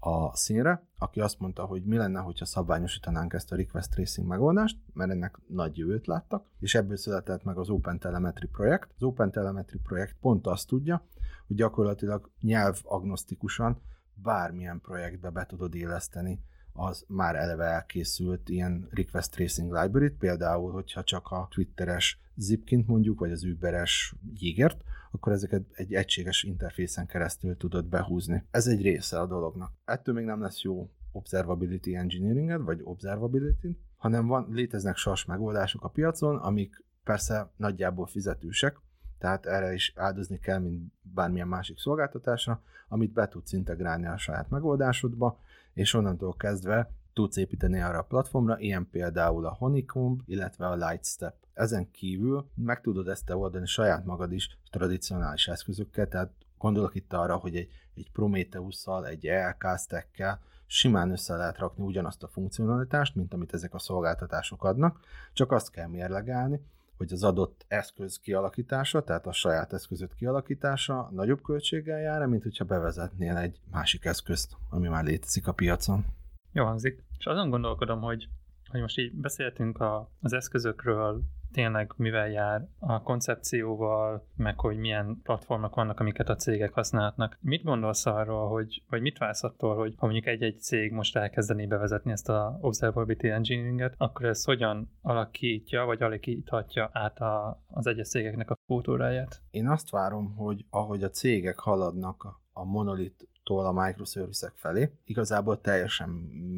a 0.00 0.36
színre, 0.36 0.82
aki 0.98 1.20
azt 1.20 1.40
mondta, 1.40 1.64
hogy 1.64 1.82
mi 1.84 1.96
lenne, 1.96 2.20
hogyha 2.20 2.44
szabványosítanánk 2.44 3.32
ezt 3.32 3.52
a 3.52 3.56
request 3.56 3.90
tracing 3.90 4.28
megoldást, 4.28 4.78
mert 4.92 5.10
ennek 5.10 5.38
nagy 5.46 5.76
jövőt 5.76 6.06
láttak, 6.06 6.44
és 6.60 6.74
ebből 6.74 6.96
született 6.96 7.44
meg 7.44 7.58
az 7.58 7.68
Open 7.68 7.98
Telemetry 7.98 8.46
projekt. 8.46 8.90
Az 8.96 9.02
Open 9.02 9.30
Telemetry 9.30 9.78
projekt 9.78 10.16
pont 10.20 10.46
azt 10.46 10.66
tudja, 10.66 11.02
hogy 11.46 11.56
gyakorlatilag 11.56 12.30
nyelv 12.40 12.80
agnosztikusan 12.84 13.80
bármilyen 14.22 14.80
projektbe 14.80 15.30
be 15.30 15.46
tudod 15.46 15.74
éleszteni 15.74 16.40
az 16.76 17.04
már 17.08 17.36
eleve 17.36 17.64
elkészült 17.64 18.48
ilyen 18.48 18.88
request 18.90 19.30
tracing 19.30 19.72
library 19.72 20.10
például, 20.10 20.72
hogyha 20.72 21.02
csak 21.02 21.26
a 21.26 21.46
Twitteres 21.50 22.20
zipkint 22.34 22.86
mondjuk, 22.86 23.18
vagy 23.18 23.30
az 23.30 23.44
Uberes 23.44 24.14
jégert, 24.34 24.82
akkor 25.10 25.32
ezeket 25.32 25.62
egy 25.72 25.94
egységes 25.94 26.42
interfészen 26.42 27.06
keresztül 27.06 27.56
tudod 27.56 27.86
behúzni. 27.86 28.44
Ez 28.50 28.66
egy 28.66 28.82
része 28.82 29.20
a 29.20 29.26
dolognak. 29.26 29.72
Ettől 29.84 30.14
még 30.14 30.24
nem 30.24 30.40
lesz 30.40 30.62
jó 30.62 30.90
observability 31.12 31.96
engineeringed, 31.96 32.60
vagy 32.60 32.80
observability, 32.82 33.78
hanem 33.96 34.26
van, 34.26 34.46
léteznek 34.50 34.96
sas 34.96 35.24
megoldások 35.24 35.84
a 35.84 35.88
piacon, 35.88 36.36
amik 36.36 36.84
persze 37.04 37.50
nagyjából 37.56 38.06
fizetősek, 38.06 38.80
tehát 39.18 39.46
erre 39.46 39.72
is 39.72 39.92
áldozni 39.96 40.38
kell, 40.38 40.58
mint 40.58 40.92
bármilyen 41.02 41.48
másik 41.48 41.78
szolgáltatásra, 41.78 42.62
amit 42.88 43.12
be 43.12 43.28
tudsz 43.28 43.52
integrálni 43.52 44.06
a 44.06 44.16
saját 44.16 44.50
megoldásodba, 44.50 45.38
és 45.72 45.94
onnantól 45.94 46.34
kezdve 46.36 46.90
tudsz 47.12 47.36
építeni 47.36 47.80
arra 47.80 47.98
a 47.98 48.02
platformra, 48.02 48.58
ilyen 48.58 48.88
például 48.90 49.46
a 49.46 49.54
Honeycomb, 49.54 50.20
illetve 50.26 50.66
a 50.66 50.74
Lightstep. 50.74 51.34
Ezen 51.54 51.90
kívül 51.90 52.50
meg 52.54 52.80
tudod 52.80 53.08
ezt 53.08 53.24
te 53.26 53.36
oldani 53.36 53.66
saját 53.66 54.04
magad 54.04 54.32
is 54.32 54.58
tradicionális 54.70 55.48
eszközökkel, 55.48 56.08
tehát 56.08 56.32
gondolok 56.58 56.94
itt 56.94 57.12
arra, 57.12 57.36
hogy 57.36 57.56
egy, 57.56 57.68
egy 57.94 58.10
Prometheus-szal, 58.10 59.06
egy 59.06 59.26
ELK 59.26 59.66
stack 59.78 60.38
simán 60.66 61.10
össze 61.10 61.36
lehet 61.36 61.58
rakni 61.58 61.84
ugyanazt 61.84 62.22
a 62.22 62.28
funkcionalitást, 62.28 63.14
mint 63.14 63.34
amit 63.34 63.54
ezek 63.54 63.74
a 63.74 63.78
szolgáltatások 63.78 64.64
adnak, 64.64 65.00
csak 65.32 65.52
azt 65.52 65.70
kell 65.70 65.88
mérlegelni, 65.88 66.60
hogy 66.96 67.12
az 67.12 67.22
adott 67.24 67.64
eszköz 67.68 68.18
kialakítása, 68.18 69.02
tehát 69.02 69.26
a 69.26 69.32
saját 69.32 69.72
eszközöt 69.72 70.14
kialakítása 70.14 71.08
nagyobb 71.12 71.42
költséggel 71.42 72.00
jár, 72.00 72.26
mint 72.26 72.42
hogyha 72.42 72.64
bevezetnél 72.64 73.36
egy 73.36 73.60
másik 73.70 74.04
eszközt, 74.04 74.56
ami 74.70 74.88
már 74.88 75.04
létezik 75.04 75.46
a 75.46 75.52
piacon. 75.52 76.04
Jó 76.52 76.64
hangzik. 76.64 77.04
És 77.18 77.26
azon 77.26 77.50
gondolkodom, 77.50 78.00
hogy 78.00 78.28
hogy 78.70 78.80
most 78.80 78.98
így 78.98 79.12
beszéltünk 79.12 79.80
a, 79.80 80.10
az 80.20 80.32
eszközökről, 80.32 81.22
tényleg 81.52 81.92
mivel 81.96 82.28
jár 82.28 82.68
a 82.78 83.02
koncepcióval, 83.02 84.26
meg 84.36 84.60
hogy 84.60 84.76
milyen 84.76 85.20
platformok 85.22 85.74
vannak, 85.74 86.00
amiket 86.00 86.28
a 86.28 86.36
cégek 86.36 86.72
használhatnak. 86.72 87.38
Mit 87.40 87.62
gondolsz 87.62 88.06
arról, 88.06 88.48
hogy, 88.48 88.82
vagy 88.88 89.00
mit 89.00 89.18
válsz 89.18 89.42
attól, 89.42 89.76
hogy 89.76 89.94
ha 89.96 90.04
mondjuk 90.04 90.26
egy-egy 90.26 90.60
cég 90.60 90.92
most 90.92 91.16
elkezdené 91.16 91.66
bevezetni 91.66 92.12
ezt 92.12 92.28
a 92.28 92.58
Observability 92.60 93.30
Engineeringet, 93.30 93.94
akkor 93.96 94.26
ez 94.26 94.44
hogyan 94.44 94.90
alakítja, 95.02 95.84
vagy 95.84 96.02
alakíthatja 96.02 96.90
át 96.92 97.18
a, 97.18 97.62
az 97.68 97.86
egyes 97.86 98.08
cégeknek 98.08 98.50
a 98.50 98.58
kultúráját? 98.66 99.42
Én 99.50 99.68
azt 99.68 99.90
várom, 99.90 100.34
hogy 100.34 100.64
ahogy 100.70 101.02
a 101.02 101.10
cégek 101.10 101.58
haladnak 101.58 102.24
a, 102.24 102.40
a 102.52 102.64
monolittól 102.64 103.66
a 103.66 103.72
microservice 103.72 104.52
felé, 104.54 104.90
igazából 105.04 105.60
teljesen 105.60 106.08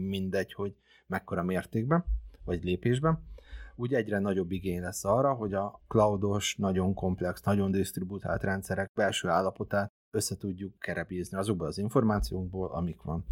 mindegy, 0.08 0.52
hogy 0.52 0.74
mekkora 1.06 1.42
mértékben, 1.42 2.04
vagy 2.44 2.64
lépésben, 2.64 3.26
úgy 3.78 3.94
egyre 3.94 4.18
nagyobb 4.18 4.50
igény 4.50 4.80
lesz 4.80 5.04
arra, 5.04 5.34
hogy 5.34 5.54
a 5.54 5.80
cloudos, 5.86 6.56
nagyon 6.56 6.94
komplex, 6.94 7.42
nagyon 7.42 7.70
disztributált 7.70 8.42
rendszerek 8.42 8.90
belső 8.94 9.28
állapotát 9.28 9.92
össze 10.10 10.36
tudjuk 10.36 10.74
azokból 11.30 11.66
az 11.66 11.78
információkból, 11.78 12.70
amik 12.70 13.02
van. 13.02 13.24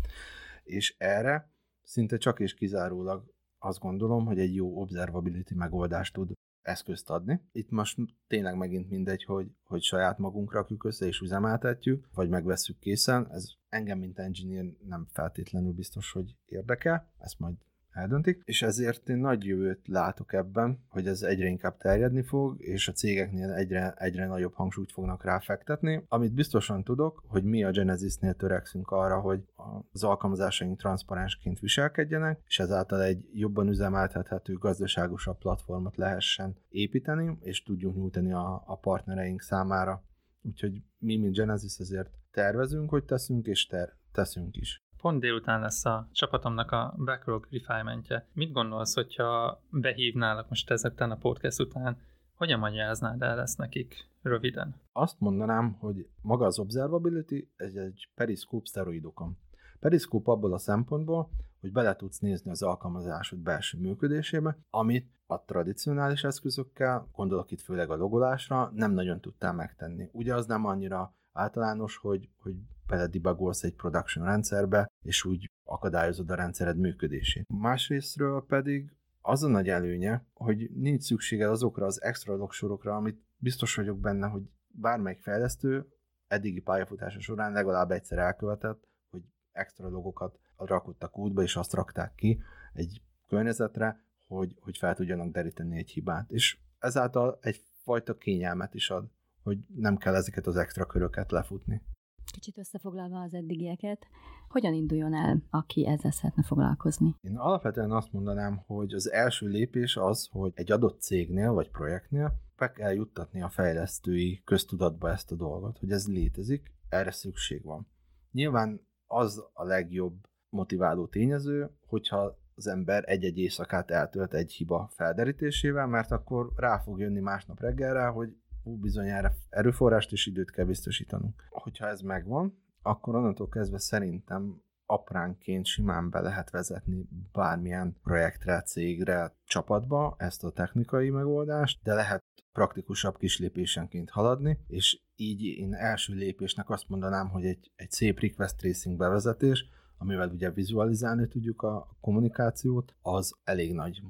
És 0.65 0.95
erre 0.99 1.51
szinte 1.83 2.17
csak 2.17 2.41
és 2.41 2.55
kizárólag 2.55 3.35
azt 3.59 3.79
gondolom, 3.79 4.25
hogy 4.27 4.39
egy 4.39 4.55
jó 4.55 4.81
observability 4.81 5.55
megoldást 5.55 6.13
tud 6.13 6.33
eszközt 6.63 7.11
adni. 7.11 7.41
Itt 7.53 7.71
most 7.71 7.99
tényleg 8.27 8.57
megint 8.57 8.91
mindegy, 8.91 9.25
hogy, 9.25 9.51
hogy 9.63 9.83
saját 9.83 10.19
magunk 10.19 10.53
rakjuk 10.53 10.85
össze 10.85 11.07
és 11.07 11.21
üzemeltetjük, 11.21 12.09
vagy 12.15 12.29
megvesszük 12.29 12.79
készen. 12.79 13.31
Ez 13.31 13.51
engem, 13.69 13.99
mint 13.99 14.19
engineer 14.19 14.65
nem 14.87 15.07
feltétlenül 15.11 15.73
biztos, 15.73 16.13
hogy 16.13 16.37
érdekel. 16.45 17.11
Ezt 17.19 17.39
majd 17.39 17.55
eldöntik, 17.97 18.43
és 18.45 18.63
ezért 18.63 19.09
én 19.09 19.17
nagy 19.17 19.45
jövőt 19.45 19.89
látok 19.89 20.33
ebben, 20.33 20.79
hogy 20.89 21.07
ez 21.07 21.23
egyre 21.23 21.47
inkább 21.47 21.77
terjedni 21.77 22.23
fog, 22.23 22.61
és 22.61 22.89
a 22.89 22.93
cégeknél 22.93 23.53
egyre, 23.53 23.95
egyre 23.97 24.27
nagyobb 24.27 24.55
hangsúlyt 24.55 24.93
fognak 24.93 25.25
ráfektetni. 25.25 26.05
Amit 26.09 26.35
biztosan 26.35 26.85
tudok, 26.85 27.23
hogy 27.27 27.45
mi 27.45 27.65
a 27.65 27.71
Genesisnél 27.71 28.35
törekszünk 28.35 28.91
arra, 28.91 29.21
hogy 29.21 29.45
az 29.93 30.05
alkalmazásaink 30.05 30.79
transzparensként 30.79 31.59
viselkedjenek, 31.59 32.41
és 32.47 32.59
ezáltal 32.59 33.03
egy 33.03 33.29
jobban 33.33 33.69
üzemeltethető, 33.69 34.55
gazdaságosabb 34.55 35.39
platformot 35.39 35.97
lehessen 35.97 36.57
építeni, 36.69 37.39
és 37.41 37.63
tudjunk 37.63 37.97
nyújtani 37.97 38.33
a, 38.33 38.63
a 38.67 38.77
partnereink 38.77 39.43
számára. 39.43 40.05
Úgyhogy 40.43 40.83
mi, 40.99 41.17
mint 41.17 41.35
Genesis, 41.35 41.79
ezért 41.79 42.11
tervezünk, 42.31 42.91
hogy 42.91 43.05
teszünk, 43.05 43.47
és 43.47 43.67
ter- 43.67 43.97
teszünk 44.13 44.57
is 44.57 44.86
pont 45.01 45.21
délután 45.21 45.61
lesz 45.61 45.85
a 45.85 46.09
csapatomnak 46.13 46.71
a 46.71 46.95
backlog 47.05 47.49
refinementje. 47.51 48.27
Mit 48.33 48.53
gondolsz, 48.53 48.95
hogyha 48.95 49.61
behívnálak 49.71 50.49
most 50.49 50.71
ezek 50.71 51.01
a 51.01 51.17
podcast 51.21 51.61
után, 51.61 51.97
hogyan 52.35 52.59
magyaráznád 52.59 53.23
el 53.23 53.41
ezt 53.41 53.59
nekik 53.59 54.09
röviden? 54.23 54.75
Azt 54.93 55.21
mondanám, 55.21 55.77
hogy 55.79 56.09
maga 56.23 56.47
az 56.47 56.59
observability 56.59 57.49
ez 57.57 57.75
egy 57.75 58.09
periszkóp 58.15 58.67
szteroidokon. 58.67 59.37
Periszkóp 59.81 60.27
abból 60.29 60.53
a 60.53 60.59
szempontból, 60.59 61.31
hogy 61.61 61.73
bele 61.73 61.97
tudsz 61.97 62.19
nézni 62.19 62.51
az 62.51 62.63
alkalmazásod 62.63 63.39
belső 63.39 63.79
működésébe, 63.79 64.59
amit 64.71 65.11
a 65.27 65.45
tradicionális 65.45 66.25
eszközökkel, 66.25 67.09
gondolok 67.13 67.51
itt 67.51 67.61
főleg 67.61 67.91
a 67.91 67.97
logolásra, 67.97 68.71
nem 68.75 68.93
nagyon 68.93 69.21
tudtál 69.21 69.53
megtenni. 69.53 70.09
Ugye 70.13 70.35
az 70.35 70.47
nem 70.47 70.65
annyira 70.65 71.15
általános, 71.33 71.97
hogy, 71.97 72.29
hogy 72.37 72.55
beledibagolsz 72.87 73.63
egy 73.63 73.75
production 73.75 74.25
rendszerbe, 74.25 74.87
és 75.05 75.25
úgy 75.25 75.51
akadályozod 75.65 76.31
a 76.31 76.35
rendszered 76.35 76.79
működését. 76.79 77.45
Másrésztről 77.49 78.45
pedig 78.47 78.93
az 79.21 79.43
a 79.43 79.49
nagy 79.49 79.69
előnye, 79.69 80.25
hogy 80.33 80.71
nincs 80.75 81.03
szükséged 81.03 81.51
azokra 81.51 81.87
az 81.87 82.03
extra 82.03 82.35
logsorokra, 82.35 82.97
amit 82.97 83.21
biztos 83.37 83.75
vagyok 83.75 83.99
benne, 83.99 84.27
hogy 84.27 84.43
bármelyik 84.69 85.23
fejlesztő 85.23 85.87
eddigi 86.27 86.61
pályafutása 86.61 87.21
során 87.21 87.53
legalább 87.53 87.91
egyszer 87.91 88.19
elkövetett, 88.19 88.89
hogy 89.11 89.23
extra 89.53 89.89
logokat 89.89 90.39
rakottak 90.57 91.19
útba, 91.19 91.43
és 91.43 91.57
azt 91.57 91.73
rakták 91.73 92.15
ki 92.15 92.43
egy 92.73 93.03
környezetre, 93.27 94.05
hogy, 94.27 94.57
hogy 94.61 94.79
fel 94.79 94.95
tudjanak 94.95 95.33
deríteni 95.33 95.77
egy 95.77 95.91
hibát. 95.91 96.31
És 96.31 96.59
ezáltal 96.79 97.39
egyfajta 97.41 98.17
kényelmet 98.17 98.75
is 98.75 98.91
ad, 98.91 99.11
hogy 99.43 99.59
nem 99.75 99.97
kell 99.97 100.15
ezeket 100.15 100.47
az 100.47 100.57
extra 100.57 100.87
köröket 100.87 101.31
lefutni. 101.31 101.83
Kicsit 102.33 102.59
összefoglalva 102.59 103.21
az 103.21 103.35
eddigieket, 103.35 104.07
hogyan 104.49 104.73
induljon 104.73 105.15
el, 105.15 105.43
aki 105.51 105.87
ezzel 105.87 106.11
szeretne 106.11 106.43
foglalkozni? 106.43 107.15
Én 107.21 107.37
alapvetően 107.37 107.91
azt 107.91 108.13
mondanám, 108.13 108.63
hogy 108.67 108.93
az 108.93 109.11
első 109.11 109.47
lépés 109.47 109.97
az, 109.97 110.29
hogy 110.33 110.53
egy 110.55 110.73
adott 110.73 111.01
cégnél 111.01 111.53
vagy 111.53 111.71
projektnél 111.71 112.33
be 112.57 112.73
kell 112.73 112.93
juttatni 112.93 113.43
a 113.43 113.49
fejlesztői 113.49 114.43
köztudatba 114.45 115.11
ezt 115.11 115.33
a 115.33 115.35
dolgot, 115.35 115.79
hogy 115.79 115.91
ez 115.91 116.09
létezik, 116.09 116.75
erre 116.89 117.11
szükség 117.11 117.65
van. 117.65 117.87
Nyilván 118.33 118.87
az 119.07 119.45
a 119.53 119.65
legjobb 119.65 120.15
motiváló 120.49 121.07
tényező, 121.07 121.71
hogyha 121.87 122.39
az 122.55 122.67
ember 122.67 123.05
egy-egy 123.07 123.39
éjszakát 123.39 123.91
eltölt 123.91 124.35
egy 124.35 124.53
hiba 124.53 124.91
felderítésével, 124.93 125.87
mert 125.87 126.11
akkor 126.11 126.53
rá 126.57 126.79
fog 126.79 127.01
jönni 127.01 127.21
másnap 127.21 127.61
reggelre, 127.61 128.07
hogy 128.07 128.37
ú, 128.67 128.77
bizonyára 128.77 129.33
erőforrást 129.49 130.13
és 130.13 130.27
időt 130.27 130.51
kell 130.51 130.65
biztosítanunk. 130.65 131.49
Hogyha 131.51 131.87
ez 131.87 132.01
megvan, 132.01 132.59
akkor 132.83 133.15
onnantól 133.15 133.49
kezdve 133.49 133.79
szerintem 133.79 134.63
apránként 134.87 135.67
simán 135.67 136.11
be 136.11 136.21
lehet 136.21 136.51
vezetni 136.51 137.09
bármilyen 137.33 137.97
projektre, 138.03 138.63
cégre, 138.63 139.35
csapatba 139.45 140.15
ezt 140.19 140.45
a 140.45 140.51
technikai 140.51 141.11
megoldást, 141.11 141.83
de 141.83 141.95
lehet 141.95 142.23
praktikusabb 142.53 143.17
kis 143.19 143.39
lépésenként 143.39 144.11
haladni, 144.11 144.59
és 144.67 145.01
így 145.17 145.43
én 145.43 145.75
első 145.75 146.15
lépésnek 146.15 146.71
azt 146.71 146.89
mondanám, 146.89 147.29
hogy 147.29 147.45
egy, 147.45 147.73
egy 147.77 147.91
szép 147.91 148.21
request 148.21 148.57
tracing 148.57 148.97
bevezetés, 148.97 149.65
amivel 149.99 150.29
ugye 150.29 150.51
vizualizálni 150.51 151.29
tudjuk 151.29 151.63
a 151.63 151.97
kommunikációt, 152.01 152.95
az 153.03 153.37
elég 153.45 153.75
nagy 153.75 154.03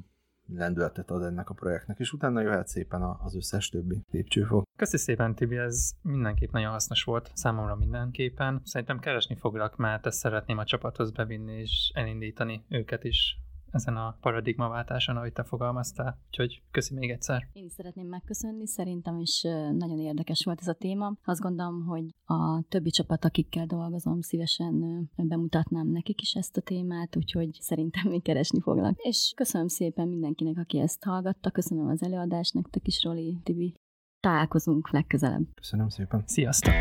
lendületet 0.49 1.11
ad 1.11 1.23
ennek 1.23 1.51
a 1.51 1.55
projektnek, 1.55 1.99
és 1.99 2.13
utána 2.13 2.41
jöhet 2.41 2.69
szépen 2.69 3.03
az 3.03 3.37
összes 3.37 3.69
többi 3.69 4.03
lépcsőfok. 4.11 4.65
Köszi 4.79 4.97
szépen, 4.97 5.35
Tibi, 5.35 5.57
ez 5.57 5.91
mindenképp 6.03 6.51
nagyon 6.51 6.71
hasznos 6.71 7.05
volt 7.05 7.31
számomra 7.35 7.75
mindenképpen. 7.75 8.61
Szerintem 8.65 8.99
keresni 8.99 9.37
foglak, 9.37 9.77
mert 9.77 10.07
ezt 10.07 10.19
szeretném 10.19 10.59
a 10.59 10.65
csapathoz 10.65 11.11
bevinni 11.11 11.53
és 11.53 11.91
elindítani 11.95 12.65
őket 12.69 13.05
is 13.05 13.41
ezen 13.77 13.97
a 13.97 14.17
paradigmaváltáson, 14.21 15.17
ahogy 15.17 15.33
te 15.33 15.45
fogalmaztál. 15.45 16.19
Úgyhogy 16.27 16.63
köszi 16.71 16.95
még 16.95 17.11
egyszer. 17.11 17.49
Én 17.53 17.65
is 17.65 17.73
szeretném 17.73 18.07
megköszönni, 18.07 18.67
szerintem 18.67 19.19
is 19.19 19.43
nagyon 19.73 19.99
érdekes 19.99 20.45
volt 20.45 20.61
ez 20.61 20.69
a 20.69 20.75
téma. 20.75 21.17
Azt 21.25 21.41
gondolom, 21.41 21.85
hogy 21.85 22.05
a 22.25 22.63
többi 22.69 22.91
csapat, 22.91 23.25
akikkel 23.25 23.67
dolgozom, 23.67 24.21
szívesen 24.21 25.09
bemutatnám 25.17 25.89
nekik 25.89 26.21
is 26.21 26.35
ezt 26.35 26.57
a 26.57 26.61
témát, 26.61 27.17
úgyhogy 27.17 27.59
szerintem 27.61 28.09
még 28.09 28.23
keresni 28.23 28.61
foglak. 28.61 28.99
És 28.99 29.33
köszönöm 29.37 29.69
szépen 29.69 30.09
mindenkinek, 30.09 30.59
aki 30.59 30.79
ezt 30.79 31.05
hallgatta, 31.05 31.51
köszönöm 31.51 31.89
az 31.89 32.03
előadást 32.03 32.55
nektek 32.55 32.87
is, 32.87 33.03
Roli, 33.03 33.41
Tibi. 33.43 33.75
Találkozunk 34.21 34.91
legközelebb. 34.91 35.47
Köszönöm 35.55 35.89
szépen. 35.89 36.23
Sziasztok! 36.27 36.75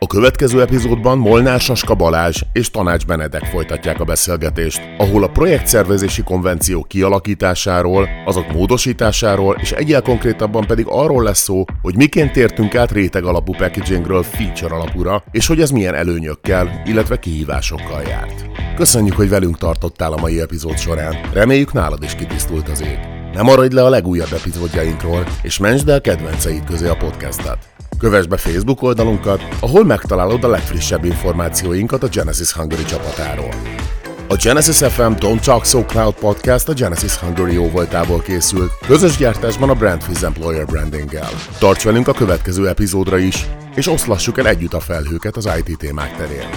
A 0.00 0.06
következő 0.06 0.60
epizódban 0.60 1.18
Molnár 1.18 1.60
Saska 1.60 1.94
Balázs 1.94 2.42
és 2.52 2.70
Tanács 2.70 3.06
Benedek 3.06 3.44
folytatják 3.44 4.00
a 4.00 4.04
beszélgetést, 4.04 4.80
ahol 4.98 5.22
a 5.22 5.28
projektszervezési 5.28 6.22
konvenció 6.22 6.82
kialakításáról, 6.82 8.08
azok 8.24 8.52
módosításáról 8.52 9.56
és 9.60 9.72
egyel 9.72 10.02
konkrétabban 10.02 10.66
pedig 10.66 10.84
arról 10.88 11.22
lesz 11.22 11.42
szó, 11.42 11.64
hogy 11.82 11.96
miként 11.96 12.32
tértünk 12.32 12.74
át 12.74 12.92
réteg 12.92 13.24
alapú 13.24 13.52
packagingről 13.52 14.22
feature 14.22 14.74
alapúra, 14.74 15.24
és 15.30 15.46
hogy 15.46 15.60
ez 15.60 15.70
milyen 15.70 15.94
előnyökkel, 15.94 16.82
illetve 16.86 17.18
kihívásokkal 17.18 18.02
járt. 18.02 18.44
Köszönjük, 18.76 19.16
hogy 19.16 19.28
velünk 19.28 19.58
tartottál 19.58 20.12
a 20.12 20.20
mai 20.20 20.40
epizód 20.40 20.78
során. 20.78 21.16
Reméljük 21.32 21.72
nálad 21.72 22.02
is 22.02 22.14
kitisztult 22.14 22.68
az 22.68 22.80
ég. 22.80 22.98
Ne 23.32 23.42
maradj 23.42 23.74
le 23.74 23.84
a 23.84 23.88
legújabb 23.88 24.32
epizódjainkról, 24.32 25.26
és 25.42 25.58
mentsd 25.58 25.88
el 25.88 26.00
kedvenceid 26.00 26.64
közé 26.64 26.88
a 26.88 26.96
podcastet. 26.96 27.77
Kövess 27.98 28.26
be 28.26 28.36
Facebook 28.36 28.82
oldalunkat, 28.82 29.48
ahol 29.60 29.84
megtalálod 29.84 30.44
a 30.44 30.48
legfrissebb 30.48 31.04
információinkat 31.04 32.02
a 32.02 32.08
Genesis 32.08 32.52
Hungary 32.52 32.84
csapatáról. 32.84 33.54
A 34.28 34.36
Genesis 34.36 34.76
FM 34.76 35.12
Don't 35.18 35.44
Talk 35.44 35.64
So 35.64 35.84
Cloud 35.84 36.14
podcast 36.14 36.68
a 36.68 36.72
Genesis 36.72 37.16
Hungary 37.16 37.52
jóvoltából 37.52 38.20
készült, 38.20 38.70
közös 38.86 39.16
gyártásban 39.16 39.70
a 39.70 39.74
Brandfiz 39.74 40.24
Employer 40.24 40.66
brandinggel. 40.66 41.30
Tarts 41.58 41.84
velünk 41.84 42.08
a 42.08 42.12
következő 42.12 42.68
epizódra 42.68 43.18
is, 43.18 43.46
és 43.74 43.86
oszlassuk 43.86 44.38
el 44.38 44.48
együtt 44.48 44.72
a 44.72 44.80
felhőket 44.80 45.36
az 45.36 45.48
IT 45.58 45.78
témák 45.78 46.16
terén. 46.16 46.48